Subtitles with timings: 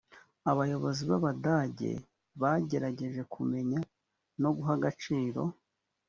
[0.51, 1.91] abayobozi b abadage
[2.41, 3.79] bagerageje kumenya
[4.41, 5.41] no guha agaciro